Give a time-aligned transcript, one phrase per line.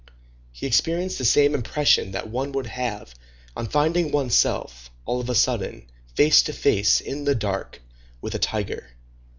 [0.51, 3.13] He experienced the same impression that one would have
[3.55, 7.83] on finding one's self, all of a sudden, face to face, in the dark,
[8.19, 8.93] with a tiger.